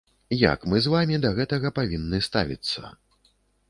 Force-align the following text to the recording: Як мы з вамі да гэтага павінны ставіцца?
Як 0.53 0.63
мы 0.73 0.81
з 0.85 0.93
вамі 0.95 1.21
да 1.27 1.33
гэтага 1.37 1.75
павінны 1.79 2.25
ставіцца? 2.33 2.95